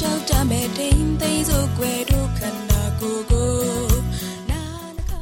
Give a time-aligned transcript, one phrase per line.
[0.00, 3.50] လိုက်လျှောက်တမဲ့တိမ်သိမ်းစို့ွယ်တို့ခန္ဓာကိုယ်ကို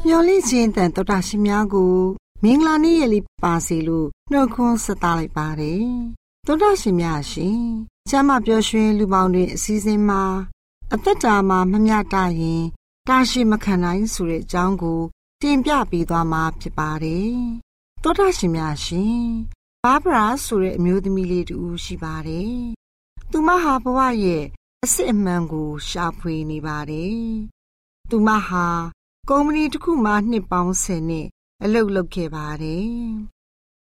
[0.07, 1.95] မျော်လင့်ခြင်းတန်တော်တာရှင်များကို
[2.43, 5.87] မင်္ဂလာနေ့ရက်လေးပါစေလို့နှုတ်ခွန်းဆက်သလိုက်ပါတယ်
[6.47, 7.63] သောတာရှင်များရှင်
[8.11, 10.23] ကျမ်းမာပျော်ရွှင်လူပေါင်းတွေအစည်းအဝေးမှာ
[10.95, 12.65] အသက်တာမှာမမျှတရင်
[13.09, 15.01] တာရှိမခံနိုင်ဆိုတဲ့အကြောင်းကို
[15.43, 17.33] တင်ပြပေးသွားမှာဖြစ်ပါတယ်
[18.03, 19.23] သောတာရှင်များရှင်
[19.85, 22.59] ဘာဘရာဆိုတဲ့အမျိုးသမီးလေးတူရှိပါတယ်
[23.31, 24.45] သူမဟာဘဝရဲ့
[24.85, 27.19] အစ်စ်အမှန်ကို ရှာဖွေနေပါတယ်
[28.11, 28.67] သူမဟာ
[29.29, 31.27] ကုမ္ပဏီတစ်ခုမှနှစ်ပေါင်း10နှစ်
[31.65, 32.89] အလုပ်လုပ်ခဲ့ပါတယ်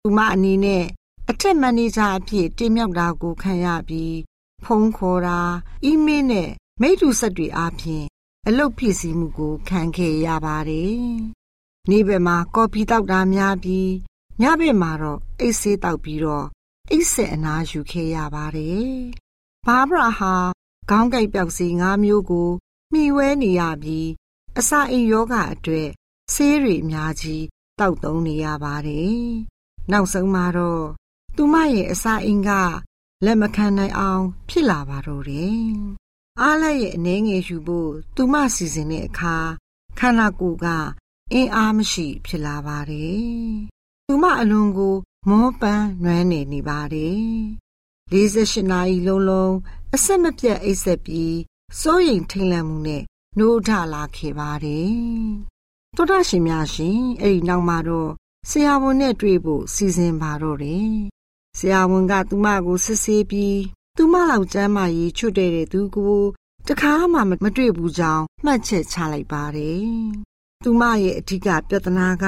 [0.01, 0.85] သူမအနေနဲ့
[1.29, 4.17] အထက်မန်နေဂျာအဖြစ်တင်မြှောက်တာကိုခံရပြီး
[4.65, 5.39] ဖုန်းခေါ်တာ
[5.83, 6.49] အီးမေးလ်နဲ့
[6.81, 8.05] မိတ္တူဆက်တွေအားဖြင့်
[8.47, 10.97] အလုပ်ဖြစ်စီမှုကိုခံခဲ့ရပါတယ်။
[11.89, 13.91] နေ့ဘက်မှာကော်ဖီတောက်တာများပြီး
[14.41, 16.45] ညဘက်မှာတော့အိတ်ဆေးတောက်ပြီးတော့
[16.91, 18.89] အိတ်ဆက်အနားယူခဲ့ရပါတယ်။
[19.65, 20.35] ဘာဘရာဟာ
[20.89, 22.49] ခေါင်းကိုက်ပြောက်စီ၅မျိုးကို
[22.91, 24.09] မှီဝဲနေရပြီး
[24.59, 25.89] အစာအိမ်ယောဂအတွက်
[26.33, 27.43] ဆေးတွေအများကြီး
[27.79, 29.19] တောက်သုံးနေရပါတယ်
[29.91, 30.85] နောက်ဆုံးမှာတော့
[31.35, 32.51] သူမရဲ့အစာအိမ်က
[33.25, 35.63] လက်မခံနိုင်အောင် ဖြစ်လာပါတော့တယ်။
[36.41, 39.35] အားလက်ရဲ့အနေငယ်ယူဖို့သူမစီစဉ်တဲ့အခါ
[39.99, 40.67] ခန္ဓာကိုယ်က
[41.33, 43.23] အင်းအားမရှိ ဖြစ်လာပါတယ်။
[44.07, 44.95] သူမအလွန်ကို
[45.29, 47.27] မောပန်းနွမ်းနေနေပါတယ်။
[48.11, 49.53] 48နာရီလုံးလုံး
[49.95, 51.37] အဆက်မပြတ်အိပ်ဆက်ပြီး
[51.79, 53.03] စိုးရိမ်ထိတ်လန့်မှုနဲ့
[53.37, 54.91] နှိုးထလာခဲ့ပါတယ်။
[55.95, 58.11] သောတာရှင်များရှင်အဲ့ဒီနောက်မှာတော့
[58.49, 60.91] ဆရာဝန်နဲ့တွေ့ဖို့စီစဉ်ပါတော့တယ်။
[61.57, 63.59] ဆရာဝန်ကသူမကိုစစ်ဆေးပြီး
[63.97, 66.19] သူမလောက်ကျမ်းမာရေးချွတ်တဲ့သူကို
[66.67, 69.83] တခါမှမတွေ့ဘူးကြောင်းမှတ်ချက်ချလိုက်ပါတယ်။
[70.63, 72.25] သူမရဲ့အဓိကပြဿနာက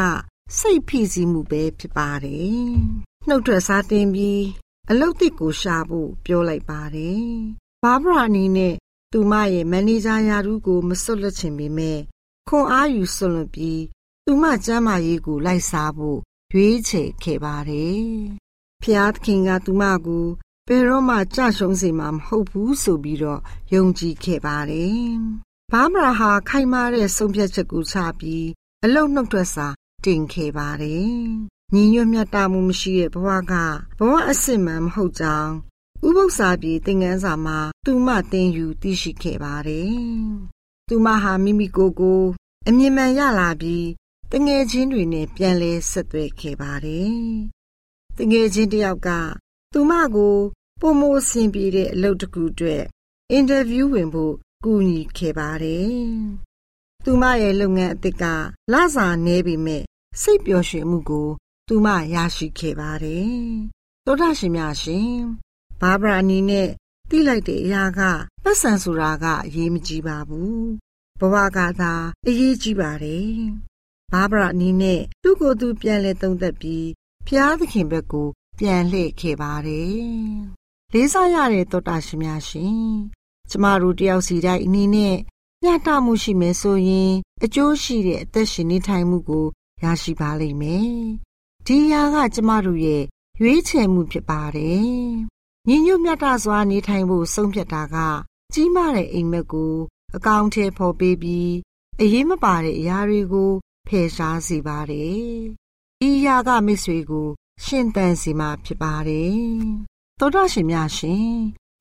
[0.57, 2.60] စိတ်ဖိစီးမှုပဲဖြစ်ပါတယ်။
[3.27, 4.42] နှုတ်ထွက်စားတင်ပြီး
[4.89, 7.25] အလုတ်တစ်ကိုရှာဖို့ပြောလိုက်ပါတယ်။
[7.83, 8.75] ဘာဘရာအနေနဲ့
[9.12, 12.00] သူမရဲ့မန်နေဂျာယာရုကိုမစွတ်လက်ချင်ပေမဲ့
[12.48, 13.81] ခွန်အားယူစွန့်လွတ်ပြီး
[14.25, 16.19] သူမကျမ်းမာရေးကိုလိုက်စားဖို့
[16.54, 18.01] ရွေးချယ်ခဲ့ပါတယ်။
[18.83, 20.25] ဖျားသခင်ကသူမကို
[20.68, 23.42] ဘယ်တော့မှကြရှုံးစေမှာမဟုတ်ဘူးဆိုပြီးတော့
[23.74, 25.01] ယုံကြည်ခဲ့ပါတယ်။
[25.72, 28.48] ဘာမရာဟာခိုင်မာတဲ့ဆုံးဖြတ်ချက်ကိုချပြီး
[28.84, 29.68] အလုံနှုတ်ထွက်စာ
[30.06, 31.12] တင်ခဲ့ပါတယ်။
[31.74, 33.54] ညီညွတ်မြတ်တာမှုမရှိတဲ့ဘဝက
[34.00, 35.54] ဘဝအစစ်မှန်မဟုတ်ကြောင်း
[36.08, 39.94] ဥပု္ပ္ပစာပြေသင်ခန်းစာမှာသူမသင်ယူသိရှိခဲ့ပါတယ်။
[40.88, 42.24] သူမဟာမိမိကိုယ်ကို
[42.68, 43.88] အမြင်မှန်ရလာပြီး
[44.32, 47.16] တငယ်ချင်းတွေနဲ့ပြန်လဲဆက်သွယ်ခဲ့ပါတယ်။
[48.18, 49.10] တငယ်ချင်းတယောက်က
[49.74, 50.36] သူမကို
[50.80, 52.84] ပုံမိုးဆင်ပြေတဲ့အလုပ်တစ်ခုအတွက်
[53.32, 54.34] အင်တာဗျူးဝင်ဖို့
[54.66, 55.94] ကူညီခဲ့ပါတယ်။
[57.04, 58.24] သူမရဲ့လုပ်ငန်းအသစ်က
[58.72, 59.84] လစာနည်းပေမဲ့
[60.22, 61.30] စိတ်ပျော်ရွှင်မှုကို
[61.74, 63.36] သူမရရှိခဲ့ပါတယ်။
[64.06, 65.16] သောတာရှင်များရှင်
[65.82, 66.70] ဘာဘရာအနေနဲ့
[67.10, 68.00] တိလိုက်တဲ့အရာက
[68.44, 70.62] ပတ်စံဆိုတာကအရေးမကြီးပါဘူး။
[71.20, 71.94] ဘဝကသာ
[72.28, 73.32] အရေးကြီးပါတယ်။
[74.12, 76.88] ဘာဘရာအနေနဲ့သူ့ကိုယ်သူပြန်လဲသုံးသက်ပြီး
[77.28, 78.28] ဖျားသခင်ဘက်ကို
[78.60, 79.96] ပြန်လှည့်ခဲ့ပါတယ်။
[80.94, 82.82] လေးစားရတဲ့သောတာရှင်များရှင်
[83.50, 85.16] ကျမတို့တယောက်စီတိုင်းအနေနဲ့
[85.64, 87.12] ညတာမှုရှိမယ်ဆိုရင်
[87.44, 89.46] အကျိုးရှိတဲ့အသက်ရှင်နေထိုင်မှုကို
[89.84, 90.96] ရရှိပါလိမ့်မယ်။
[91.74, 93.04] ဒီရာကကျမတို့ရဲ့
[93.42, 94.86] ရွေးချယ်မှုဖြစ်ပါတယ်။
[95.68, 97.98] ညီညွတ်မြတ်တာစွာနေထိုင်ဖို့ဆုံးဖြတ်တာက
[98.54, 99.76] ကြီးမားတဲ့အိမ်မက်ကို
[100.16, 101.54] အကောင့်ထဲပေါ်ပေးပြီး
[102.02, 103.52] အရေးမပါတဲ့အရာတွေကို
[103.88, 105.26] ဖယ်ရှားစေပါတယ်။
[106.00, 107.28] ဒီရာကမိတ်ဆွေကို
[107.66, 109.36] ရှင်သန်စီမှာဖြစ်ပါတယ်။
[110.20, 111.30] သောတာရှင်များရှင်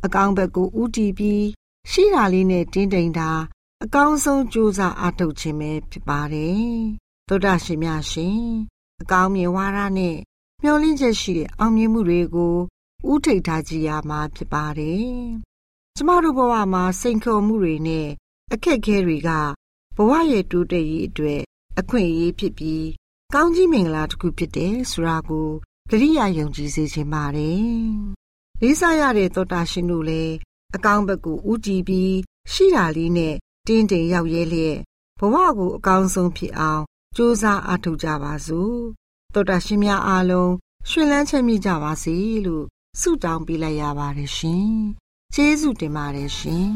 [0.05, 1.47] အကောင့်ဘက်ကိုဥတီပြီး
[1.91, 3.31] ရှိတာလေးနဲ့တင်းတိမ်တာ
[3.85, 6.65] အကောင်းဆုံးကြိုးစားအားထုတ်ခြင်းပဲဖြစ်ပါတယ်။
[7.29, 8.45] သောတာရှင်များရှင်
[9.01, 10.17] အကောင်းမြင်ဝါဒနဲ့
[10.63, 12.57] မျှော်လင့်ချက်ရှိတဲ့အောင်မြင်မှုတွေကို
[13.11, 15.11] ဥထိတ်ထားကြရမှာဖြစ်ပါတယ်။
[15.97, 18.09] ကျမတို့ဘဝမှာစိန်ခေါ်မှုတွေနဲ့
[18.53, 19.31] အခက်အခဲတွေက
[19.97, 21.43] ဘဝရဲ့တိုးတက်ရေးအတွက်
[21.81, 22.87] အခွင့်အရေးဖြစ်ပြီး
[23.35, 25.49] ကောင်းကြီးမင်္ဂလာတစ်ခုဖြစ်တယ်ဆိုတာကို
[25.91, 27.65] တတိယယုံကြည်စေခြင်းပါတယ်။
[28.61, 30.35] လေးစားရတဲ့သောတာရှင်တို့လည်း
[30.77, 32.15] အကောင်းဘက်ကိုဥတည်ပြီး
[32.53, 33.35] ရှိတာလေးနဲ့
[33.67, 34.79] တင်းတိမ်ရောက်ရဲလျက်
[35.19, 36.85] ဘဝကိုအကောင်းဆုံးဖြစ်အောင်
[37.17, 38.77] ကြိုးစားအားထုတ်ကြပါစို့
[39.35, 40.53] တောတာရှင်များအားလုံး
[40.89, 42.17] ရှင်လန်းချမ်းမြေ့ကြပါစေ
[42.47, 42.65] လို့
[43.01, 44.71] ဆုတောင်းပေးလိုက်ရပါတယ်ရှင်
[45.35, 46.67] ကျေးဇူးတင်ပါတယ်ရှင်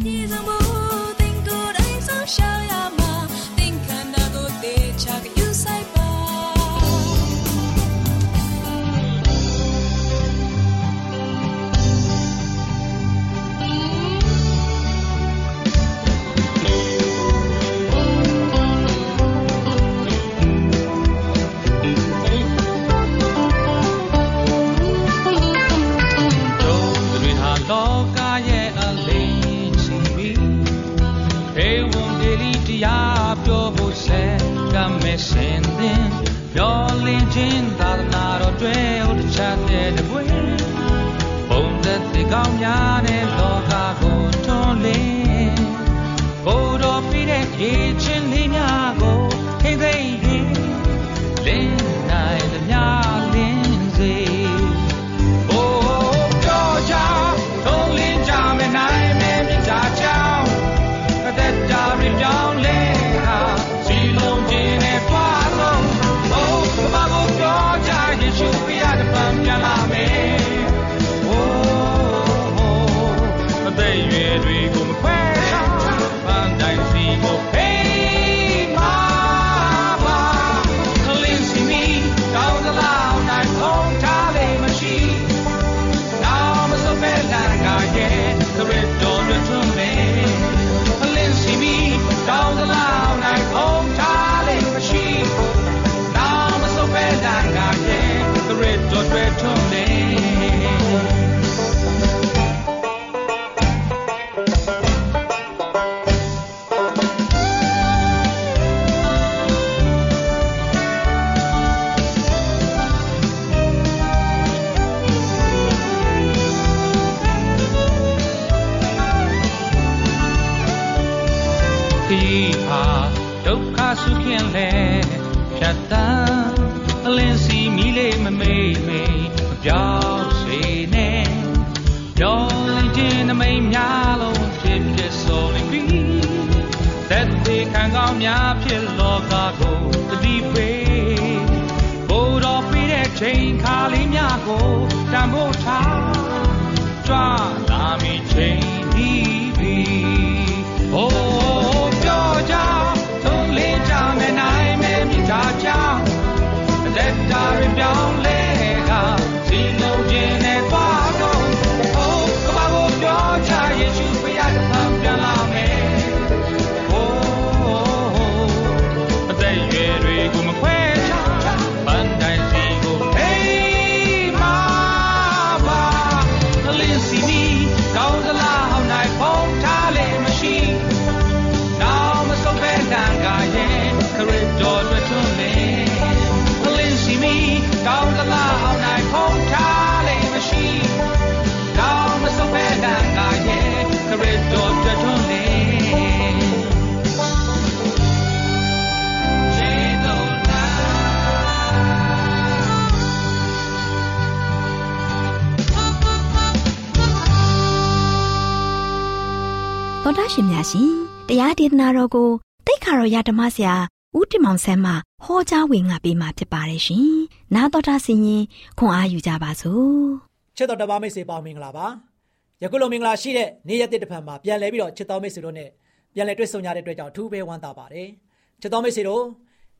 [210.36, 210.92] ရှင်များရှင်
[211.28, 212.30] တရားဒေသနာတော်ကို
[212.66, 213.74] တိတ်ခါတော်ရဓမ္မဆရာ
[214.18, 214.92] ဦးတင်မောင်ဆန်းမှ
[215.24, 217.08] ဟောကြားဝင်ငါပေးมาဖြစ်ပါတယ်ရှင်။
[217.54, 218.44] နာတော်တာဆင်ရင်
[218.78, 220.04] ခွန်အားယူကြပါစို့။
[220.56, 221.86] ချစ်တော်တပါမိတ်ဆွေပေါင်းမင်္ဂလာပါ။
[222.62, 225.70] ယခုလိုမင်္ဂလာရှိတဲ့နေ့ရက်တစ်ဖန်မှာပြန်လဲပြီးတော့ချစ်တော်မိတ်ဆွေတို့နဲ့
[226.14, 228.08] ပြန်လဲတွေ့ဆုံကြတဲ့အတွက်ကြောင့်အထူးပဲဝမ်းသာပါတယ်။
[228.60, 229.24] ချစ်တော်မိတ်ဆွေတို့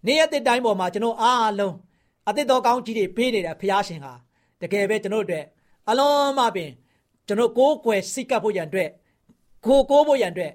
[0.06, 1.74] နေ့ရက်တစ်တိုင်းပေါ်မှာကျွန်တော်အားလုံး
[2.28, 4.12] အသစ်တော်ကောင်းကြီးတွေပေးနေတဲ့ဖခင်ရှင်ဟာ
[4.60, 5.44] တကယ်ပဲကျွန်တော်တို့အတွက်
[5.88, 6.70] အလုံးမပင်
[7.26, 8.90] ကျွန်တော်ကိုးကွယ်စိတ်ကပ်ဖို့ရန်အတွက်
[9.66, 10.52] ကိုကိုးဖို့ရန်အတွက်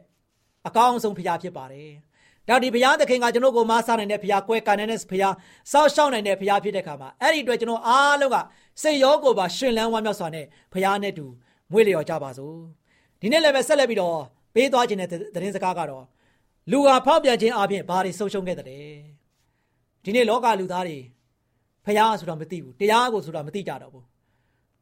[0.68, 1.90] အကောင်းဆုံးဖခင်ဖြစ်ပါတယ်။
[2.48, 5.36] ဒါဒီဘုရားသခင်ကကျွန်တော်ကိုမဆားနိုင်တဲ့ဘုရားကွယ်ကန်နိုင်တဲ့ဘုရား
[5.72, 8.38] စောက်ရှောက်နိုင်တဲ့ဘုရားဖြစ်တဲ့ခါမှာအဲ့ဒီအတွက်ကျွန်တော်အားလုံးက
[8.82, 11.26] စိတ်ရောကိုယ်ပါရှင်လန်းဝမ်းမြောက်စွာနဲ့ဘုရားနဲ့တူ
[11.72, 12.56] မွေးလျော်ကြပါစို့။
[13.22, 14.18] ဒီနေ့လည်းပဲဆက်လက်ပြီးတော့
[14.56, 15.14] ပေးသွားခြင်းတဲ့သ
[15.44, 16.04] တင်းစကားကတော့
[16.72, 18.68] လူဟာဖောက်ပြန်ခြင်းအပြင်ဘာတွေဆုံးရှုံးခဲ့တဲ့
[20.04, 20.98] ဒီနေ့လောကလူသားတွေ
[21.86, 24.06] ဖះဆိုတာမသိဘူးတရားကိုဆိုတာမသိကြတော့ဘူး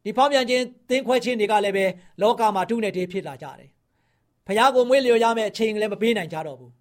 [0.03, 1.85] ဒီဖောက်ပြန်ခြင်းသင်ခွဲခြင်းတွေကလည်းပဲ
[2.21, 3.69] လောကမှာတုနဲ့တေးဖြစ်လာကြတယ်
[4.47, 6.71] ဖះကိုမွေးလျော်ရမယ့်အချိန်လည်းမပေးနိုင်ကြတော့ဘူး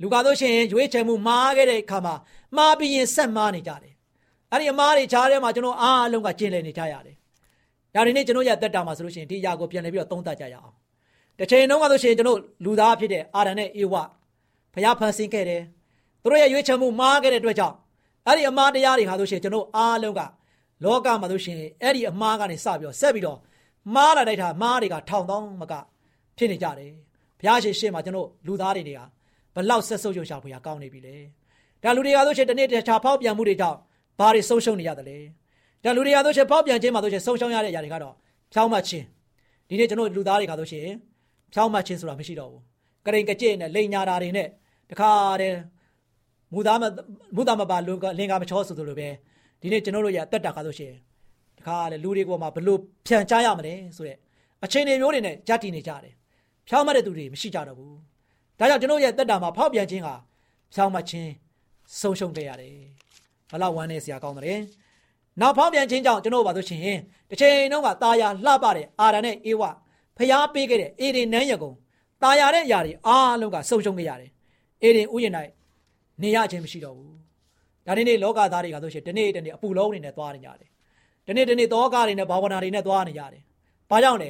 [0.00, 2.14] လူကားတို့ရှင်ရွေးချယ်မှုမှားခဲ့တဲ့အခါမှာ
[2.56, 3.92] မှားပြီးရင်ဆက်မှားနေကြတယ်
[4.50, 7.16] အဲ့ဒီအမားတွေကြားထဲမှာကျွန်တော်အားလုံးကကျင်လည်နေကြရတယ်
[7.94, 10.74] ဒါဒီနေ့ကျွန်တော်ရတက်တာမှာဆိုလို့ရှိရင်ဒီအရာကိုပြန်လည်ပြီးတော့သုံးသပ်ကြရအောင်
[11.38, 13.94] တစ်ချိန်တုန်းကဆိုရှင်ကျွန်တော်လူသားဖြစ်တဲ့အာရန်နဲ့အေဝ
[14.74, 15.62] ဖះဖန်ဆင်းခဲ့တယ်
[16.22, 17.76] သူတို့ရဲ့ရွေးချယ်မှုမှားခဲ့တဲ့အတွက်ကြောင့်
[18.26, 20.20] အဲ့ဒီအမှားတရားတွေဟာဆိုရှင်ကျွန်တော်အားလုံးက
[20.84, 23.38] လောကမှာဆိုရှင်အဲ့ဒီအမှားကနေစပြီးတော့ဆက်ပြီးတော့
[23.94, 25.74] မှားလာတဲ့ထားမှားတွေကထောင်တောင်းမက
[26.36, 26.92] ဖြစ်နေကြတယ်
[27.38, 29.00] ဘုရားရှင်ရှေ့မှာကျွန်တော်လူသားတွေတွေက
[29.54, 31.16] ဘလောက်ဆက်ဆုပ်ရုံရှာဖွေရကောင်းနေပြီလေ
[31.82, 33.78] ဒါလူတွေကဆိုရှင်တနေ့တခြားဖောက်ပြန်မှုတွေကြောင့်
[34.18, 35.18] ဘာတွေဆုံးရှုံးနေရတယ်လဲ
[35.84, 38.14] ဒါလူတွေကဆိုရှင်ဖောက်ပြန်ခြင်းမှာဆိုရှင်ဆုံးရှုံးရတဲ့အရာတွေကတော့
[38.52, 39.06] ဖြောင်းမှချင်း
[39.68, 40.86] ဒီနေ့ကျွန်တော်လူသားတွေကဆိုရှင်
[41.52, 42.62] ဖြောင်းမှချင်းဆိုတာမရှိတော့ဘူး
[43.06, 44.48] ကရင်ကကြည့်နဲ့လိန်ညာတာတွေနဲ့
[44.90, 45.10] တခါ
[45.40, 45.58] တည်း
[46.54, 46.84] မူသားမ
[47.36, 49.08] မူသားမပါလူကလင်္ကာမချောဆိုသလိုပဲ
[49.60, 50.92] ဒီနေ့ကျွန်တော်တို့ရတက်တာကားဆိုရှင်
[51.58, 54.16] တခါလေလူတွေကမှဘလို့ဖြန်ချရမလဲဆိုတဲ့
[54.64, 56.14] အခြေအနေမျိုးတွေနဲ့ကြတည်နေကြတယ်
[56.67, 57.95] ဖြောင်းမတဲ့သူတွေမရှိကြတော့ဘူး
[58.59, 60.15] ဒါကြောင့်ကျွန်တော်ရဲ့တက်တာမှာဖောက်ပြန်ခြင်းဟာ
[60.73, 61.31] ဖြောင်းမခြင်း
[61.99, 62.75] ဆုံးရှုံးခဲ့ရတယ်
[63.51, 64.61] ဘလောက်ဝမ်းနေစရာကောင်းတယ်
[65.41, 66.99] နောက်ဖောက်ပြန်ခြင်းကြောင့်ကျွန်တော်ပါဆိုရှင်
[67.29, 69.63] တစ်ချိန်လုံးကตาယာလှပတဲ့အာရန်နဲ့အေဝ
[70.17, 71.71] ဖျားပေးခဲ့တဲ့အေရင်နန်းရကုံ
[72.23, 74.31] ตาယာတဲ့အရာတွေအားလုံးကဆုံးရှုံးခဲ့ရတယ်
[74.83, 75.33] အေရင်ဥယျာဉ်၌
[76.21, 77.15] နေရခြင်းမရှိတော့ဘူး
[77.85, 80.69] ဒါနေ့နေ့လောကသားတွေကဆိုရှင်ဒီနေ့တနေ့အပူလုံးနေနဲ့သွားနေကြတယ်
[81.27, 83.43] ဒီနေ့ဒီနေ့တောကတွေနဲ့ဘာဝနာတွေနဲ့သွားနေကြတယ်
[83.89, 84.29] ဘာကြောင့်လဲ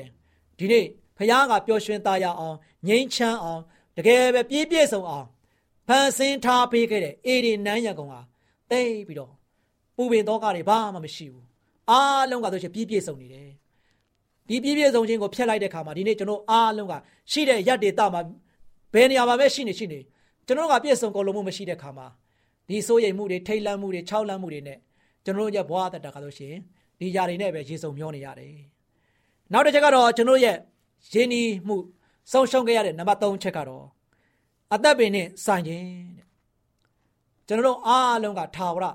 [0.60, 0.86] ဒီနေ့
[1.17, 2.57] ဖခင်ကပျော်ရွှင်သားရအောင်
[2.89, 3.63] ငြိမ်းချမ်းအောင်
[3.97, 5.27] တကယ်ပဲပြည့်ပြည့်စုံအောင်
[5.89, 8.21] ဖန်ဆင်းထားပေးခဲ့တဲ့အေဒီနန်းရံကောင်ဟာ
[8.71, 9.33] တိတ်ပြီးတော့
[9.97, 11.47] ပူပင်တောကတွေဘာမှမရှိဘူး
[11.91, 13.51] အားလုံးကဆိုရှင်ပြည့်ပြည့်စုံနေတယ်
[14.49, 16.95] ဒီပြည့်ပြည့်စုံခြင်းကိုဖျက်လိုက်တဲ့ခါမှာဒီနေ့ကျွန်တော်အားလုံးက
[17.33, 18.21] ရှိတဲ့ရက်တွေတာမှာ
[18.95, 20.01] ဘယ်နေရာမှာပဲရှိနေရှိနေ
[20.47, 22.07] ကျွန်တော်ကပြည့်စုံကုန်လုံးမှုမရှိတဲ့ခါမှာ
[22.69, 24.79] ဒီစိုးရိမ်မှုတွေထိတ်လန့်မှုတွေခြောက်လန့်မှုတွေနဲ့
[25.25, 26.61] ကျွန်တော်ရဲ့ဘဝတတကလို့ရှိရင်
[26.99, 28.57] ဒီຢာတွေနဲ့ပဲရေစုံမျောနေရတယ်။
[29.53, 30.57] နောက်တစ်ချက်ကတော့ကျွန်တော်ရဲ့
[31.11, 31.77] ရင်းနှီးမှု
[32.33, 33.87] ဆုံးရှုံးခဲ့ရတဲ့နံပါတ်3ချက်ကတော့
[34.75, 35.87] အသက်ပင်နဲ့ဆိုင်ခြင်း
[36.19, 36.27] တဲ့
[37.47, 38.87] ကျွန်တော်တို့အားလုံးကထာဝရ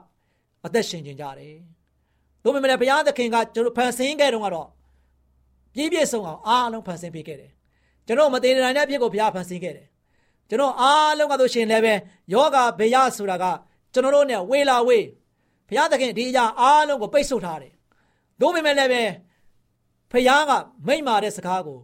[0.65, 1.55] အသက်ရှင်ခြင်းကြတယ်။
[2.43, 4.67] သို့ပေမဲ့ဘုရားသခင်ကကျွန်တော်ဖန်ဆင်းခဲ့တုန်းကတော့
[5.73, 7.51] ပြည့်ပြည့်စုံအောင်အားလုံးဖန်ဆင်းပေးခဲ့တယ်။
[8.05, 9.87] ကျွန်တော်မသေးတဲ့နိုင်တဲ့အဖြစ်ကိုဘုရားဖန်ဆင်းခဲ့တယ်
[10.49, 11.93] ကျွန်တော်အားလုံးကဆိုရှင်လည်းပဲ
[12.33, 13.45] ယောဂဘေယဆိုတာက
[13.93, 15.05] ကျွန်တော်တို့ ਨੇ ဝေလာဝေး
[15.67, 17.73] ဘုရားသခင်ဒီအရာအားလုံးကိုပိတ်ဆို့ထားတယ်။
[18.41, 19.03] သို့ပေမဲ့လည်းပဲ
[20.11, 20.51] ဖခင်က
[20.87, 21.79] မိမ့်မာတဲ့စကားကို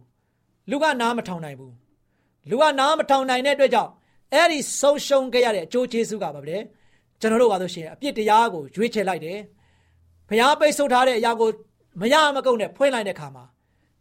[0.70, 1.72] လူကနားမထောင်နိုင်ဘူး။
[2.50, 3.90] လူကနားမထောင်နိုင်တဲ့အတွက်ကြောင့်
[4.32, 6.56] အဲ့ဒီဆုံးရှုံးခဲ့ရတဲ့အကျိုးကျေးဇူးကပါပဲ။
[7.20, 9.38] ကျွန်တော်တို့ကဆိုရှင်အပြစ်တရားကိုရွေးချယ်လိုက်တယ်။
[10.28, 11.50] ဖခင်ပိတ်ဆို့ထားတဲ့အရာကို
[12.00, 13.44] မရမကုန်နဲ့ဖွင့်လိုက်တဲ့ခါမှာ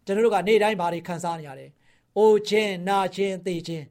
[0.05, 1.67] ကျွန်တော်တို့ကနေတိုင်းဘာတွေခံစားနေရလဲ။
[2.17, 3.86] အိုခြင်းနာခြင်းသိခြင်း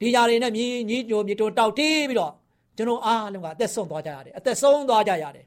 [0.00, 2.32] ဒီຢာတွေနဲ့မြည်ညီးညိုမြေတုံတောက်တီးပြီးတော့
[2.76, 5.46] ကျွန်တော်အားလုံးကအသက်ဆုံးသွားကြရတယ်အသက်ဆုံးသွားကြရတယ်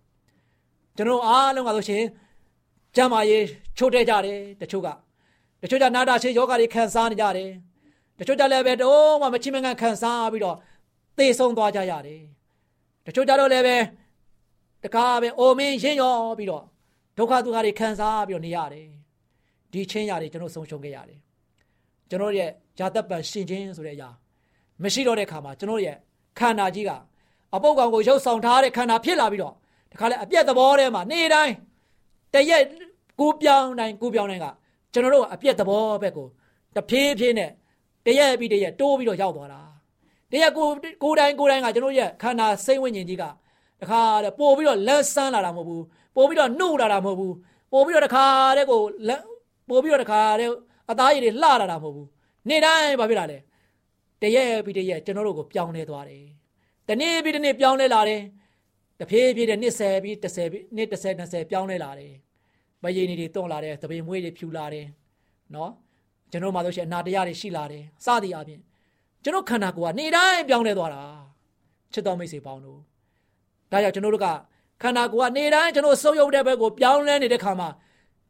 [0.97, 2.03] ကျွန်တော်အားလုံးကဆိုရှင်
[2.95, 3.45] ကျမ်းမာရေး
[3.77, 4.88] ချိုးတဲ့ကြတယ်တချို့က
[5.61, 7.49] တချို့ကနာတာရှည်ယောဂတွေခံစားနေကြတယ်
[8.19, 10.57] တချို့ကလည်းပဲတော့မှမချိမငန်ခံစားပြီးတော့
[11.17, 12.21] သေဆုံးသွားကြရတယ်
[13.05, 13.77] တချို့ကြတော့လည်းပဲ
[14.83, 16.63] တကားပဲအိုမင်းရင်းရောပြီးတော့
[17.17, 18.87] ဒုက္ခဒုက္ခတွေခံစားပြီးတော့နေရတယ်
[19.71, 21.19] ဒီချင်းရာတွေကျွန်တော်ဆုံးရှုံးခဲ့ရတယ်
[22.09, 24.09] ကျွန်တော်ရဲ့ဇာတက်ပံရှင်ချင်းဆိုတဲ့အရာ
[24.83, 25.95] မရှိတော့တဲ့ခါမှာကျွန်တော်ရဲ့
[26.39, 26.91] ခန္ဓာကြီးက
[27.55, 29.53] အပုတ်ကောင်ကိုရုပ်ဆောင်ထားတဲ့ခန္ဓာဖြစ်လာပြီးတော့
[29.91, 31.53] တခါလဲအပြက်သဘောထဲမှာနေ့တိုင်း
[32.33, 32.63] တရက်
[33.19, 34.47] ကိုပြောင်းတိုင်းကိုပြောင်းတိုင်းက
[34.93, 36.27] ကျွန်တော်တို့အပြက်သဘောဘက်ကို
[36.75, 37.51] တဖြည်းဖြည်းနဲ့
[38.05, 39.62] တရက်ပြီးတရက်တိုးပြီးတော့ရောက်သွားတာ
[40.31, 40.67] တရက်ကို
[41.03, 43.24] ကိုတိုင်းကိုတိုင်းကကျွန်တော်ရဲ့ခန္ဓာစိတ်ဝိညာဉ်ကြီးက
[43.81, 45.84] တခါတဲ့ပို့ပြီးတော့လက်ဆန်းလာတာမဟုတ်ဘူး
[46.15, 47.36] ပို့ပြီးတော့နှုတ်လာတာမဟုတ်ဘူး
[47.72, 48.25] ပို့ပြီးတော့တခါ
[48.58, 49.22] တဲ့ကိုလက်
[49.69, 50.50] ပို့ပြီးတော့တခါတဲ့
[50.91, 52.08] အသားရည်တွေလှလာတာမဟုတ်ဘူး
[52.50, 53.38] နေ့တိုင်းဘာဖြစ်လာလဲ
[54.22, 56.25] တရက်ပြီးတရက်ကျွန်တော်တို့ကိုပြောင်းလဲသွားတယ်
[56.88, 58.22] တနေ့ပြီးတနေ့ပြောင်းလဲလာတယ်
[59.00, 62.13] တဖြည်းဖြည်းနဲ့နှစ်10ပြီး30ပြီးနှစ်30 20ပြောင်းလဲလာတယ်
[62.83, 64.86] မရည်နေတွေတွန့်လာတယ်သပင်မွေးတွေဖြူလာတယ်
[65.55, 65.71] နော်
[66.31, 68.59] ကျွန်တော်မှဆိုရှင်အနာတရားတွေရှိလာတယ်စသည်အပြင်
[69.24, 71.03] ကျွန်တော်ခန္ဓာကိုယ်ကနေတိုင်းပြောင်းလဲသွားတာ
[71.93, 72.79] ချစ်တော်မိတ်ဆွေပေါင်းတို့
[73.71, 74.27] ဒါကြောင့်ကျွန်တော်တို့က
[74.81, 77.69] ခန္ဓာကိုယ်ကနေတိုင်းကျွန်တော်စုပ်ယုပ်တဲ့ဘက်ကိုပြောင်းလဲနေတဲ့ခါမှာ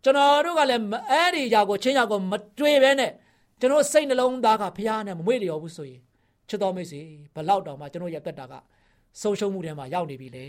[0.03, 3.11] ကျွန်တော်တို့ကလည်းအဲ့ဒီຢာကိုချင်းຢာကိုမတွေ့ဘဲနဲ့
[3.59, 6.01] ကျွန်တော်စိတ်နှလုံးသားကဖျားနဲ့မမွေ့လျော်ဘူးဆိုရင်
[6.49, 7.01] ချစ်တော်မိတ်ဆွေ
[7.35, 8.53] ဘလောက်တောင်မှကျွန်တော်ရဲ့တက်တာက
[9.21, 10.47] ဆုံးရှုံးမှုတွေမှာရောက်နေပြီလေ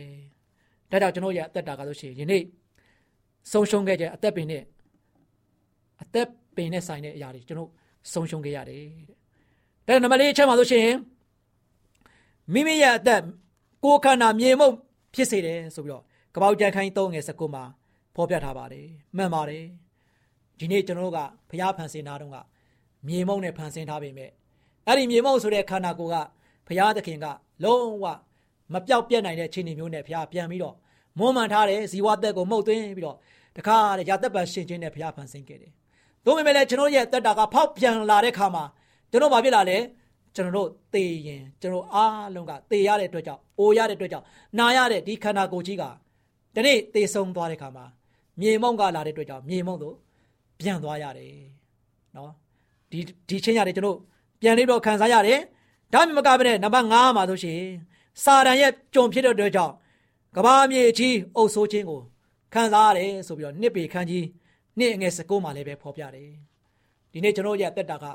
[0.90, 2.42] ဒါကြောင့်ကျွန်တော်ရဲ့အသက်တာကဆိုရှင်ယနေ့
[3.50, 4.62] ဆုံးရှုံးခဲ့တဲ့အသက်ပင်နဲ့
[6.02, 7.71] အသက်ပင်နဲ့ဆိုင်တဲ့အရာတွေကျွန်တော်
[8.12, 8.85] ဆုံးရှုံးခဲ့ရတယ်
[9.87, 10.88] တဲ့ဒါနံပါတ်၄အချက်မှာဆိုရှင်
[12.52, 13.23] မိမိရဲ့အသက်
[13.85, 14.71] ကိုယ်ခန္ဓာမြေမုံ
[15.14, 16.02] ဖြစ်စေတယ်ဆိုပြီးတော့
[16.35, 17.64] ကပောက်ကြံခိုင်း၃ငယ်၁၉မှာ
[18.14, 19.64] ဖော်ပြထားပါတယ်မှန်ပါတယ်
[20.59, 22.37] ဒီနေ့ကျွန်တော်တို့ကဘုရားဖန်ဆင်းထားတော့က
[23.07, 24.30] မြေမုံနဲ့ဖန်ဆင်းထားပေမဲ့
[24.87, 26.16] အဲ့ဒီမြေမုံဆိုတဲ့ခန္ဓာကိုယ်က
[26.66, 27.26] ဘုရားသခင်က
[27.64, 28.04] လုံးဝ
[28.73, 30.76] မပြောက်ပြက်နိုင်တဲ့အခြေအနေမျိုးနဲ့ဘုရားပြန်ပြီးတော့
[31.19, 33.16] မွမ်းမံထားတဲ့ဇီဝသက်ကိုမှုတ်သွင်းပြီးတော့
[33.57, 35.73] တခါတဲ့ရာသက်ပံရှင်ချင်းနဲ့ဘုရားဖန်ဆင်းခဲ့တယ်။
[36.25, 38.64] သို့ပေမဲ့လည်းကျွန်တော်ရဲ့သက်တာကဖောက်ပြန်လာတဲ့ခါမှာ
[39.11, 39.78] ကျွန်တော်ဘာဖြစ်လာလဲ
[40.35, 44.26] ကျွန်တော်တို့သေရင်ကျွန်တော်အားလုံးကသေရတဲ့အတွက်ကြောင့်အိုရတဲ့အတွက်ကြောင့်
[44.59, 45.85] နာရတဲ့ဒီခန္ဓာကိုယ်ကြီးက
[46.54, 47.85] ဒီနေ့သေဆုံးသွားတဲ့ခါမှာ
[48.40, 49.95] မြေမုံကလာတဲ့အတွက်ကြောင့်မြေမုံတို့
[50.61, 51.33] ပြန်သွားရတယ်။
[52.16, 52.30] နော်
[52.90, 53.99] ဒီဒီချင်းရတယ်ကျွန်တော်
[54.40, 55.38] ပြန်လေးတော့ခံစားရတယ်။
[55.92, 57.61] ဒါမှမကဘဲနဲ့နံပါတ်5မှာဆိုရှင်
[58.23, 59.75] စာတန်ရဲ့ကြုံဖြစ်တဲ့အတွက်ကြောင့်
[60.37, 62.00] ကဘာမြေကြီးအုပ်ဆိုးခြင်းကို
[62.54, 64.26] ခံစားရတယ်ဆိုပြီးတော့နှစ်ပေခန်းကြီး
[64.78, 66.28] နှစ်ငယ်စကုမှာလည်းပဲဖော်ပြတယ်
[67.12, 68.07] ဒီနေ့ကျွန်တော်ရဲ့တက်တာက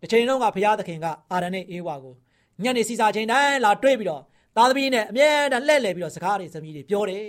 [0.00, 2.14] တစ်ချိန်လုံးကဘုရားသခင်ကအာရနဲ့အေးဝါကို
[2.62, 4.22] ညနေစီစာချိန်တိုင်းလာတွေ့ပြီးတော့
[4.56, 7.24] သားသမီးနဲ့အမြဲတမ်းလှည့်လည်ပြီးတော့စကားတွေသမီးတွေပြောတယ်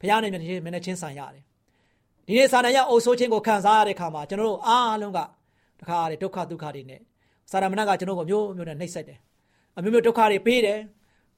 [0.00, 1.42] ဘုရားနဲ့မျက်နှာချင်းမျက်နှာချင်းဆိုင်ရတယ်
[2.26, 5.20] ဒီနေ့စာတန်ရအုပ်ဆိုးခြင်းကိုခံစားရတဲ့ခါမှာကျွန်တော်တို့အားလုံးက
[5.80, 7.00] တခါတည်းဒုက္ခဒုက္ခတွေနဲ့
[7.50, 9.18] စာရမဏကကျွန်တော်ကိုမျိုးမျိုးနဲ့နှိပ်စက်တယ်
[9.76, 10.78] အမျိုးမျိုးဒုက္ခတွေပေးတယ်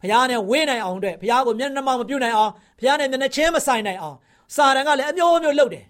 [0.03, 4.17] ဘုရားနဲ့ဝေးနိုင်အောင်အတွက်ဘုရားကိုမျက်နှာမမပြုတ်နိုင်အောင်ဘုရားနဲ့မျက်နှာချင်းမဆိုင်နိုင်အောင်
[4.55, 5.85] စာတန်ကလည်းအမျိုးမျိုးလှုပ်တယ်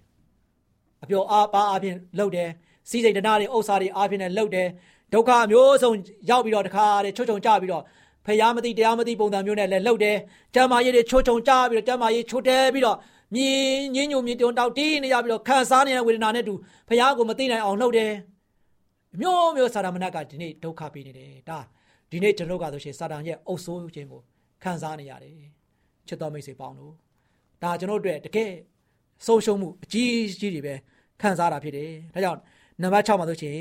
[1.03, 2.49] အပြောအားပါအပြင်လှုပ်တယ်
[2.89, 4.69] စီးစိမ်တနာတွေဥစ္စာတွေအားဖြင့်လည်းလှုပ်တယ်
[5.13, 5.91] ဒုက္ခမျိုးစုံ
[6.31, 7.85] ရောက်ပြီးတော့တခါတည်းချွတ်ချုံကြပြီးတော့
[8.27, 10.17] ဖျားမသိတရားမသိပုံစံမျိုးနဲ့လည်းလှုပ်တယ်
[10.55, 12.97] ကျမ်းမာရေးတွေချွတ်ချုံကြပြီးတော့ကျမ်းမာရေးချွတ်တယ်ပြီးတော့
[13.35, 16.55] မြင်းညင်းညူမြင်းတုံတောက်တီးနေရပြီးတော့ခံစားနေတဲ့ဝေဒနာနဲ့တူ
[16.89, 18.13] ဖျားကိုမသိနိုင်အောင်လှုပ်တယ်
[19.21, 21.59] မျိုးမျိုးစာရမဏကဒီနေ့ဒုက္ခပေးနေတယ်ဒါ
[22.11, 24.21] ဒီနေ့ကျွန်တော်ကဆိုရှင်စာတန်ရဲ့အုပ်ဆိုးခြင်းကို
[24.63, 25.35] ခံစားနေရတယ်
[26.07, 26.95] ချစ်တော်မိတ်ဆွေပေါင်းတို့
[27.63, 28.53] ဒါကျွန်တော်တို့တကယ်
[29.27, 30.75] ဆုံးရှုံးမှုအကြီးကြီးတွေပဲ
[31.21, 32.41] ခံစားတာဖြစ်တယ်ဒါကြောင့်
[32.83, 33.59] နံပါတ်6မှာဆိုရှင်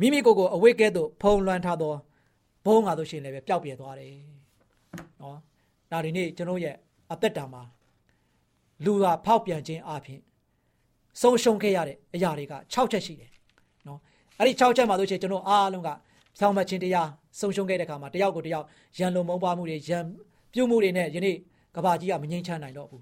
[0.00, 1.94] မိမိကိုယ်ကိုအဝိကဲ့သို့ဖုံးလွှမ်းထားသော
[2.66, 4.14] ဘုံကားဆိုရှင်လည်းပဲပျောက်ပြဲသွားတယ်
[5.20, 5.38] နော်
[5.90, 6.74] ဒါဒီနေ့ကျွန်တော်ရဲ့
[7.12, 7.62] အသက်တာမှာ
[8.84, 10.20] လူဟာဖောက်ပြန်ခြင်းအပြင်
[11.20, 13.30] ဆုံးရှုံးခဲ့ရတဲ့အရာတွေက6ချက်ရှိတယ်
[13.86, 14.00] နော်
[14.38, 15.90] အဲ့ဒီ6ချက်မှာဆိုရှင်ကျွန်တော်အားလုံးက
[16.39, 18.65] ဖြောင်းမခြင်းတရားဆုံးရှုံးခဲ့တဲ့အခါမှာတယောက်ကိုတယောက်
[18.99, 20.03] ရန်လုံမုန်းပွားမှုတွေရန်
[20.53, 21.35] ပြုမှုတွေနဲ့ယနေ့
[21.75, 23.01] ကဘာကြီးကမငြိမ်းချမ်းနိုင်တော့ဘူး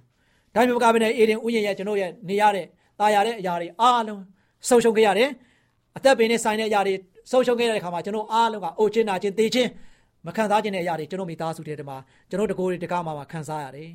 [0.56, 2.66] ဒါမျိုးကပဲနဲ့အေဒင်ဥယျာဉ်ရဲ့ကျွန်တော်ရဲ့နေရတဲ့
[3.00, 4.22] ตายရတဲ့အရာတွေအားလုံး
[4.70, 5.30] ဆုံးရှုံးခဲ့ရတယ်
[5.98, 6.94] အသက်ပင်နဲ့ဆိုင်တဲ့အရာတွေ
[7.32, 9.70] ဆုံးရှုံးခဲ့တဲ့အခါမှာကျွန်တော်အားလုံးကအိုချင်းနာချင်းတေးချင်း
[10.26, 11.98] မခံစားခြင်းတဲ့အရာတွေကျွန်တော်မိသားစုတွေတမှာ
[12.30, 13.90] ကျွန်တော်တကိုယ်တွေတကားမှာခံစားရတယ်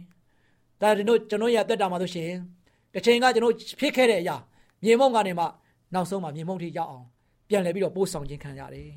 [0.81, 2.31] ဒါကျွန်တော်ကျွန်တော်ရဲ့အသက်တာမှာဆိုရှင်
[2.94, 4.37] တစ်ချိန်ကကျွန်တော်ဖြစ်ခဲ့တဲ့အရာ
[4.85, 5.44] မြေမုံကနေမှ
[5.94, 7.07] နောက်ဆုံးမှာမြေမုံထိရောက်အောင်
[7.48, 8.90] ပြန်လဲပြီးတော့ပို့ဆောင်ခြင်းခံရတယ်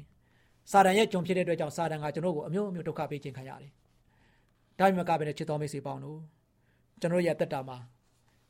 [0.71, 3.71] စာတန်ရဲ့ကြုံဖြစ်တဲ့အတွက်ကြောင့်စာတန်ကကျွန်တော်ကိုအမျိုးမျိုးဒုက္ခပေးခြင်းခံရတယ်။
[4.79, 6.19] ဒါမှမကပဲနဲ့ချစ်တော်မိတ်ဆွေပေါင်းတို့
[7.01, 7.79] ကျွန်တော်ရဲ့အသက်တာမှာ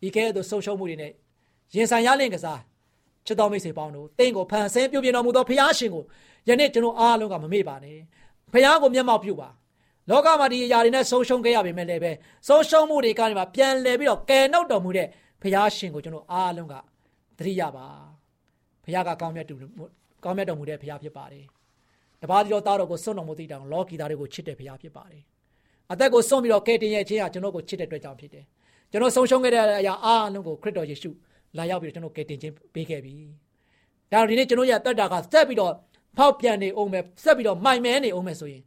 [0.06, 1.12] ဤကဲ့သို့ဆုံးရှုံးမှုတွေနဲ့
[1.74, 2.60] ရင်ဆိုင်ရလင့်ကစား
[3.26, 6.04] ချစ်တော်မိတ်ဆွေပေါင်းတို့တင့်ကိုဖန်ဆင်းပြုပြင်တော်မူသောဖခင်ရှင်ကို
[6.48, 7.98] ယနေ့ကျွန်တော်အားလုံးကမမေ့ပါနဲ့
[8.52, 9.48] ဖခင်ကိုမျက်မှောက်ပြုပါ
[10.10, 12.12] လောကမှာဒီအရာတွေနဲ့ဆုံးရှုံးခဲ့ရပေမဲ့လည်းပဲ
[12.48, 15.08] ဆုံးရှုံးမှုတွေကနေမှပြန်လည်ပြီးတော့ကယ်နှုတ်တော်မူတဲ့
[15.42, 16.74] ဖခင်ရှင်ကိုကျွန်တော်အားလုံးက
[17.38, 17.86] သတိရပါ
[18.84, 19.54] ဖခင်ကကောင်းမြတ်တူ
[20.24, 21.44] ကောင်းမြတ်တော်မူတဲ့ဖခင်ဖြစ်ပါတယ်
[22.22, 25.22] တပါးတော်သားတော်ကိုစွန့်တော်မူသည့်တောင်လောကီသားတွေကိုချစ်တဲ့ဖခင်ဖြစ်ပါတယ်
[25.92, 28.44] အသက်ကိုစွန့်ပြီးတော့ကယ်တင်ရဲ့ခြင်းဟာကျွန်တော်ကိုချစ်တဲ့အတွက်ကြောင့်ဖြစ်တယ်
[28.90, 31.10] ကျွန်တော်ဆုံးရှုံးခဲ့တဲ့အရာအားလုံးကိုခရစ်တော်ယေရှု
[31.56, 33.14] လာရောက်ပြီးတော့ကျွန်တော်ကယ်တင်ခြင်းပေးခဲ့ပြီ။
[34.12, 35.72] ဒါဒီနေ့ကျွန်တော်ရဲ့တက်တာကဆက်ပြီးတော့
[36.16, 38.62] ဖောက်ပြန်နေအောင်ပဲဆက်ပြီးတော့မိုင်မဲနေအောင်ပဲဆိုရင်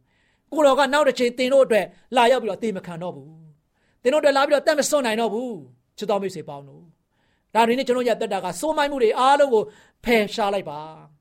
[0.52, 1.86] ကိုတော်ကနောက်တစ်ချိန်တင်တို့အတွက်
[2.16, 3.30] လာရောက်ပြီးတော့တေမခံတော့ဘူး။
[4.02, 5.50] တင်တို့အတွက်လာပြီးတော့တက်မစွန့်နိုင်တော့ဘူး။
[5.98, 6.82] ချစ်တော်မိတ်ဆွေပေါင်းတို့။
[7.54, 9.62] ဒါဒီနေ့ကျွန်တော်ရဲ့တက်တာကစိုးမိုင်းမှုတွေအားလုံးကို
[10.04, 10.80] ဖယ်ရှားလိုက်ပါ။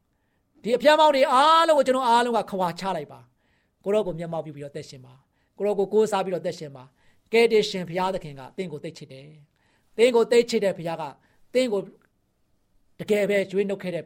[0.64, 3.20] ဒီအပြားမောင်းတွေအားလုံးကိုကျွန်တော်အားလုံးကခွာချလိုက်ပါ။
[3.84, 5.14] ကိုတော်ကိုမျက်မှောက်ပြုပြီးတော့တက်ရှင်ပါ။
[5.58, 6.84] ကိုတော်ကိုကိုးစားပြီးတော့တက်ရှင်ပါ။
[7.34, 9.28] ကဲတင်ရှင်ဘုရားသခင်ကတင့်ကိုသိချစ်တယ်။
[9.98, 11.04] တင့်ကိုသိချစ်တဲ့ဘုရားက
[11.54, 11.82] သင်ကို
[13.00, 14.04] တကယ်ပဲကျွေးနှုတ်ခဲ့တဲ့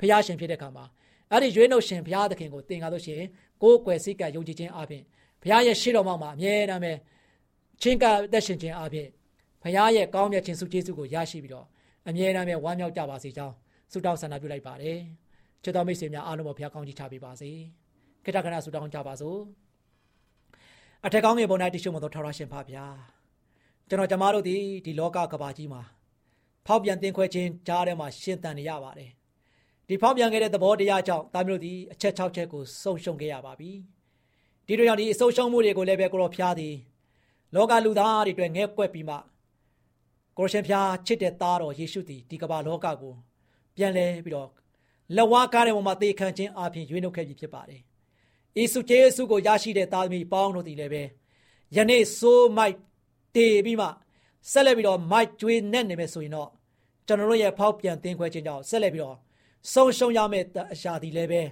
[0.00, 0.84] ဘုရားရှင်ဖြစ်တဲ့ခါမှာ
[1.30, 3.28] အဲ့ဒီကျွေးနှုတ်ရှင်ဘုရားသခင်ကိုသင်ကားလို့ရှိရင်
[3.62, 5.02] ကိုယ်ကွယ်စိတ်ကယုံကြည်ခြင်းအပြင်
[5.42, 6.92] ဘုရားရဲ့ရှေ့တော်မှာအမြဲတမ်းပဲ
[7.82, 9.08] ချင်းကအသက်ရှင်ခြင်းအပြင်
[9.62, 11.66] ဘုရားရဲ့ကောင်းမြတ်ခြင်းစုကျေးဇူးကိုရရှိပြီးတော့
[12.08, 13.54] အမြဲတမ်းပဲဝမ်းမြောက်ကြပါစေကြောင်း
[13.92, 14.98] ဆုတောင်းဆန္ဒပြုလိုက်ပါတယ်
[15.62, 17.50] ချစ်တော်မိတ်ဆွေများအားလုံးကိုဘုရားကောင်းချီးချပေးပါစေ
[18.24, 19.38] ခိတ္တခဏဆုတောင်းကြပါစို့
[21.06, 22.84] အထက်ကောင်းငယ်ပေါ်၌တရှိမသောထာဝရရှင်ဖပါဗျာ
[23.88, 25.82] ကျွန်တော်ကျမတို့ဒီဒီလောကကဘာကြီးမှာ
[26.66, 29.10] ဖောက်ပြန်တင်ခွဲခြင်းကြားထဲမှာရှင်းတန်နေရပါတယ်
[29.88, 33.70] ဒီဖောက်ပြန်ခဲ့တဲ့သဘောတရားကြောင့်သားမျိုးသည်အချက်၆ချက်ကိုဆုံးရှုံးခဲ့ရပါပြီ
[34.66, 36.74] ဒီတို့ကြောင့်ဒီအဆုံးရှုံးမှုတွေကိုလည်းပဲကိုရောဖျားသည်
[37.54, 39.16] လောကလူသားတွေအတွက်ငဲကွက်ပြီးမှ
[40.38, 43.14] ကိုရရှင်ဖျားချစ်တဲ့သားတော်ယေရှုသည်ဒီကမ္ဘာလောကကို
[43.76, 44.48] ပြန်လဲပြီးတော့
[45.16, 47.80] လက်ဝါးကားတဲ့ပုံမှာသေခံခြင်းအပြင်ရွေးနှုတ်ခဲ့ပြီဖြစ်ပါတယ်။
[48.58, 51.02] ယေရှုကျေးဇူးကိုရရှိတဲ့သားသမီးပေါင်းတို့ဒီလည်းပဲ
[51.76, 52.76] ယနေ့ဆိုးမိုက်
[53.36, 53.88] တေပြီးမှ
[54.50, 56.50] ဆက်လက်ပြီးတော့မိုက်ကျွေးနဲ့နေမယ်ဆိုရင်တော့
[57.06, 59.16] ကျွန်တော်တို့ရဲ့ဖောက်ပြန်သင်ခွဲခြင်းကြောင့်ဆက်လက်ပြီးတော့
[59.72, 61.42] ဆုံးရှုံးရမယ့်အရာဒီလည်းပဲ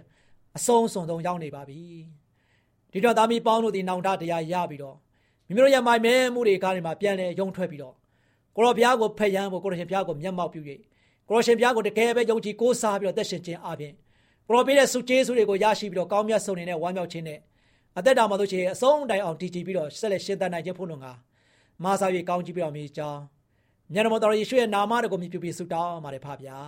[0.57, 1.81] အဆုံးစွန်ဆုံးရောက်နေပါပြီ။
[2.93, 4.97] ဒီတော့သားမီးပေါင်းတို့ဒီနောင်တတရားရပြီးတော့
[5.49, 7.95] မိမိတို့ရဲ့မိုင်မဲမှုတွေကားတွေမှာပြန်လဲယုံထွက်ပြီးတော့
[8.57, 10.61] ကိုရောဘုရားကိုဖက်ယမ်းဖို့ကိုရရှင်ဘုရားကိုမျက်မှောက်ပြု၍
[11.29, 13.93] ကိုရရှင်ဘုရားကိုတကယ်ပဲယုံကြည်ကိုးစားပြီးတော့သက်ရှင်ခြင်းအပြင်
[14.49, 17.39] ကိုရောပေးတဲ့ဆုကျေးဇူးတွေကိုရရှိပြီးတော့ကောင်းမြတ်ဆုံးနေတဲ့ဝမ်းမြောက်ခြင်းနဲ့
[17.99, 21.07] အသက်တာမှာတို့ချေအဆုံးတိုင်အောင်တည်ကြည်ပြီးတော့ဆက်လက်ရှင်သန်နိုင်ခြင်းဖို့လုံက
[21.85, 23.21] မာစာ၍ကောင်းကြည့်ပြီးတော့မြေကြောင်း
[23.93, 26.59] မြတ်တော်တော်ယေရှုရဲ့နာမတော်ကိုမြည်ပြပြီးဆုတောင်းပါတယ်ဖပါဗျာ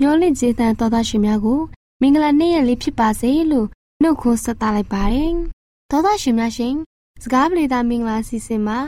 [0.00, 1.60] မျောလင့်ခြင်းတန်တော်သားရှင်များကို
[2.00, 3.66] မင်္ဂလာနေ့ရက်လေးဖြစ်ပါစေလို့
[4.02, 5.32] နှုတ်ခွန်းဆက်သလိုက်ပါတယ်။
[5.90, 6.74] သောသားရှင်များရှင်
[7.26, 8.78] စကားပရိသမင်္ဂလာစီစဉ်မှာ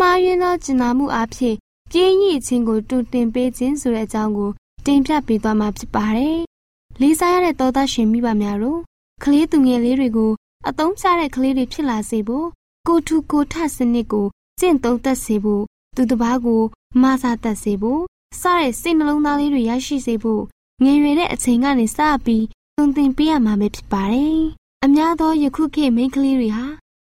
[0.00, 1.56] မှားယွင်းသောကျင်နာမှုအဖြစ်
[1.90, 4.50] ပြင်းရည်ခြင်းကိုတူတင်ပေးခြင်းဆိုတဲ့အကြောင်းကို
[4.86, 6.38] တင်ပြပေးသွားမှာဖြစ်ပါတယ်။
[7.00, 8.80] လေးစားရတဲ့သောသားရှင်မိဘများတို့
[9.22, 10.32] ကလေးသူငယ်လေးတွေကို
[10.68, 12.46] အသုံးချတဲ့ကလေးတွေဖြစ်လာစေဖို့
[12.88, 14.26] ကိုထုကိုထစနစ်ကို
[14.58, 15.62] ကျင့်သုံးသက်စေဖို့
[15.96, 16.62] သူတစ်ပါးကို
[17.02, 18.02] မဆာတတ်စေဖို့
[18.40, 20.42] စတဲ့စိတ်နှလုံးသားလေးတွေရရှိစေဖို့
[20.84, 22.44] ငယ်ရွယ်တဲ့အချိန်ကနေစပြီး
[22.76, 24.40] သွန်သင်ပေးရမှာပဲဖြစ်ပါတယ်။
[24.84, 26.66] အများသောယခုခေတ်မိန်းကလေးတွေဟာ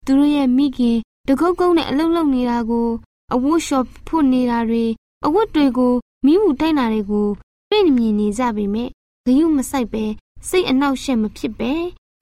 [0.09, 2.87] သူတို့ရဲ့မိခင်တကုတ်ကုန်းနဲ့အလုံးလုံးနေတာကို
[3.33, 4.85] အဝတ်လျှော်ဖို့နေတာတွေ
[5.25, 5.93] အဝတ်တွေကို
[6.25, 7.27] မိမှုတိုက်တာတွေကို
[7.69, 8.89] တွေ့မြင်နေကြပေမဲ့
[9.25, 10.05] ဂယုမဆိုင်ပဲ
[10.47, 11.71] စိတ်အနှောက်အယှက်မဖြစ်ပဲ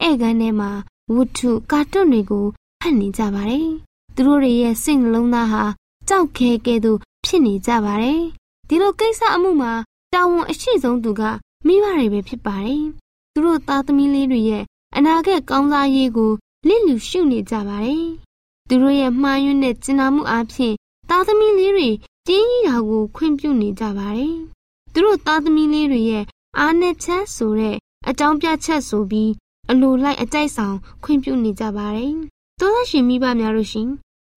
[0.07, 0.71] ဧကန်ထဲမှာ
[1.13, 2.45] ဝတ္ထုကာတွန်းတွေကို
[2.81, 3.69] ဖတ်နေကြပါတယ်။
[4.15, 5.63] သူတို့တွေရဲ့စိတ်နှလုံးသားဟာ
[6.07, 8.21] ကြောက်ခဲကဲသို့ဖြစ်နေကြပါတယ်။
[8.67, 9.71] ဒီလိုကိစ္စအမှုမှာ
[10.13, 11.21] တာဝန်အရှိဆုံးသူက
[11.65, 12.83] မိဘတွေပဲဖြစ်ပါတယ်။
[13.33, 14.63] သူတို့သားသမီးလေးတွေရဲ့
[14.95, 16.31] အနာဂတ်ကောင်းစားရေးကို
[16.67, 18.07] လစ်လျူရှုနေကြပါတယ်။
[18.67, 20.73] သူတို့ရဲ့မှားယွင်းတဲ့ကျင်နာမှုအပြင်
[21.09, 21.89] သားသမီးလေးတွေ
[22.27, 24.35] တင်းကြီးတာကိုခွင့်ပြုနေကြပါတယ်။
[24.93, 26.23] သူတို့သားသမီးလေးတွေရဲ့
[26.59, 27.75] အားနည်းချက်ဆိုတဲ့
[28.09, 29.31] အကြောင်းပြချက်ဆိုပြီး
[29.71, 32.13] အလိုလိုက်အကြိုက်ဆောင်ခွင့်ပြုနေကြပါတယ်။
[32.59, 33.89] သောသားရှင်မိဘများတို့ရှင်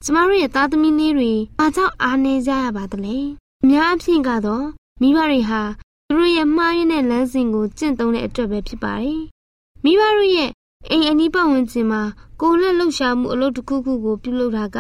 [0.05, 3.17] ကျမတို့ရဲ့သားသမီးလေးတွေဘာကြောင့်အားနည်းကြရပါသလဲ။
[3.63, 4.67] အများအဖြစ်ကတော့
[5.01, 5.63] မိဘတွေဟာ
[6.07, 9.21] သူတို့ရဲ့မှားယွင်းတဲ့လမ်းစဉ်ကိုကျင့်သုံးတဲ့အတွက်ပဲဖြစ်ပါတယ်။
[9.85, 10.51] မိဘတို့ရဲ့
[10.87, 12.03] အိမ်အနီးပတ်ဝန်းကျင်မှာ
[12.41, 14.79] ကိုယ်လက်လှုပ်ရှားမှုအလုပ်တစ်ခုခုကိုပြုလုပ်တာက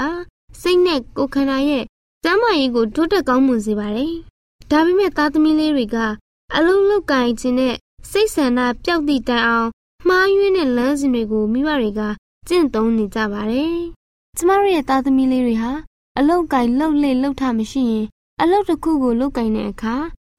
[0.60, 1.84] စိတ်နဲ့ကိုယ်ခန္ဓာရဲ့
[2.24, 4.12] ကျန်းမာရေးကိုတိုးတက်ကောင်းမွန်စေပါတယ်။
[4.70, 5.96] ဒါပေမဲ့သားသမီးလေးတွေက
[6.54, 7.74] အလုံးလောက်ကင်ခြင်းနဲ့
[8.10, 9.68] စိတ်ဆန္ဒပျောက်သည့်တိုင်အောင်
[10.08, 12.00] မှားယွင်းတဲ့လမ်းစဉ်တွေကိုမိဘတွေက
[12.48, 13.76] ကျင့်သုံးနေကြပါတယ်။
[14.36, 15.72] ကျမတို့ရဲ့သားသမီးလေးတွေဟာ
[16.18, 18.06] အလောက်ကင်လှုပ်လေလှုပ်ထမရှိရင်
[18.42, 19.94] အလုပ်တစ်ခုကိုလုပ်ကင်တဲ့အခါ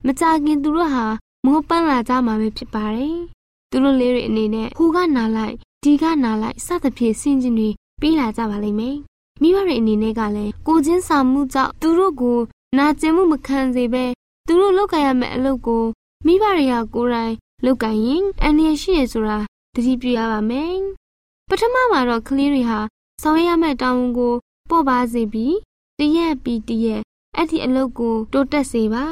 [0.06, 1.06] မကြခင်သူတို့ဟာ
[1.46, 3.18] မောပန်းလာကြမှာပဲဖြစ်ပါတယ်။
[3.70, 5.54] သူတို့လေးတွေအနေနဲ့ဟိုကနာလိုက်
[5.84, 7.68] ဒီကနာလိုက်စသဖြင့်ဆင်ကျင်တွေ
[8.00, 8.96] ပေးလာကြပါလိမ့်မယ်။
[9.40, 12.38] မိဘတွေအနေနဲ့ကလည်းကိုချင်းစာမှုကြောင့်သူတို့ကို
[12.78, 14.04] နာကျင်မှုမခံစေဘဲ
[14.46, 15.84] သူတို့လုပ်ကြရမယ့်အလုပ်ကို
[16.26, 19.38] မိဘတွေကကိုယ်တိုင်လုပ်ကြရင်အန္တရာယ်ရှိရဆိုတာ
[19.74, 20.76] သတိပြုရပါမယ်။
[21.48, 22.80] ပထမမှာတော့ကလေးတွေဟာ
[23.22, 24.34] ဆောင်ရွက်ရမယ့်တာဝန်ကို
[24.70, 25.56] ပို့ပါစေပြီး
[25.98, 27.02] တရက်ပြီးတရက်
[27.36, 29.04] အဲ့ဒီအလုပ်ကိုတိုးတက်စေပါ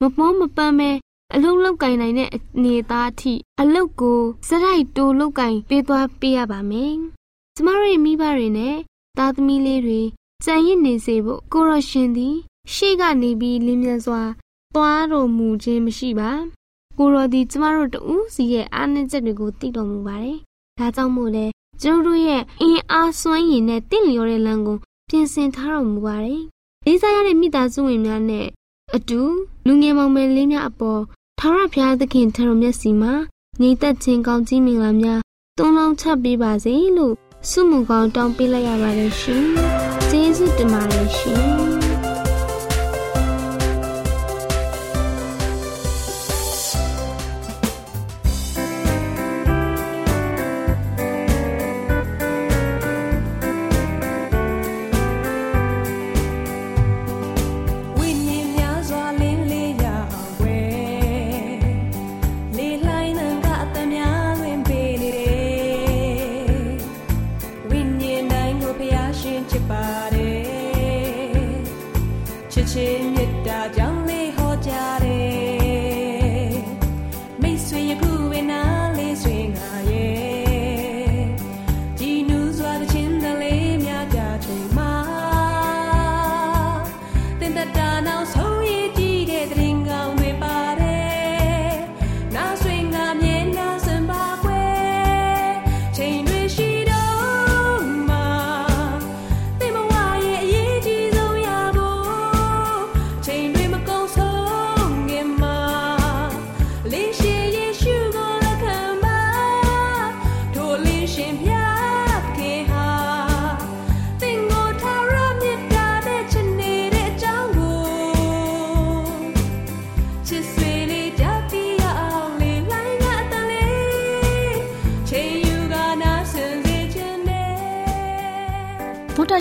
[0.00, 0.90] မမောမပန်းပဲ
[1.34, 6.94] အလုံးလောက်ကင်နိုင်တဲ့အနေသားအထိအလုတ်ကိုစရိုက်တိုလောက်ကင်ပေးသွားပေးရပါမယ်။
[7.56, 8.76] ကျမတို့ရဲ့မိဘတွေနဲ့
[9.18, 10.00] သားသမီးလေးတွေ
[10.44, 12.36] ကြံရစ်နေစေဖို့ကိုရရှင်သည်
[12.74, 14.22] ရှေ့ကနေပြီးလင်းမြန်စွာ
[14.74, 16.30] သွားတော်မူခြင်းမရှိပါ။
[16.98, 20.38] ကိုရောဒီကျမတို့တူးစီရဲ့အားနည်းချက်တွေကိုသိတော်မူပါတယ်။
[20.78, 21.46] ဒါကြောင့်မို့လဲ
[21.82, 26.42] ကျတို့တို့ရဲ့အင်အားစွမ်းရည်နဲ့တင့်လျော်တဲ့လမ်းကိုပြင်ဆင်ထားတော်မူပါတယ်။
[26.84, 28.46] လေးစားရတဲ့မိသားစုဝင်များနဲ့
[28.94, 29.20] အတူ
[29.66, 31.02] လူငယ်မောင်မယ်လေးများအပေါ်
[31.40, 33.12] ထာဝရဘုရားသခင်ထံတော်မျက်စီမှာ
[33.60, 35.20] ညီသက်ချင်းကောင်းကြီးမင်္ဂလာများ
[35.58, 37.14] တုံးလုံးချက်ပေးပါစေလို့
[37.50, 39.44] ဆုမွန်ကောင်းတောင်းပေးလိုက်ရပါတယ်ရှင်။
[40.10, 41.68] ကျေးဇူးတင်ပါတယ်ရှင်။